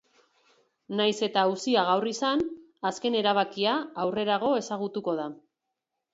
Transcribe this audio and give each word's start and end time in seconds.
Nahiz 1.01 1.11
eta 1.27 1.43
auzia 1.49 1.83
gaur 1.89 2.07
izan, 2.13 2.41
azken 2.91 3.19
erabakia 3.21 3.77
aurrerago 4.07 4.53
ezagutuko 4.65 5.17
da. 5.23 5.29